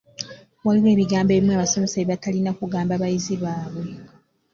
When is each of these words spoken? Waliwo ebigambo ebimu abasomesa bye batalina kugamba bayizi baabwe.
Waliwo 0.65 0.87
ebigambo 0.93 1.31
ebimu 1.33 1.51
abasomesa 1.53 1.95
bye 1.97 2.09
batalina 2.11 2.51
kugamba 2.59 2.93
bayizi 3.01 3.35
baabwe. 3.43 3.85